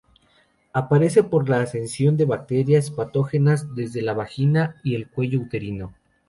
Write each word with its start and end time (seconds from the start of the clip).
Aparece 0.73 1.21
por 1.23 1.47
la 1.47 1.61
ascensión 1.61 2.17
de 2.17 2.25
bacterias 2.25 2.89
patógenas 2.89 3.75
desde 3.75 4.01
la 4.01 4.15
vagina 4.15 4.81
y 4.83 4.95
el 4.95 5.07
cuello 5.07 5.39
uterino. 5.41 5.93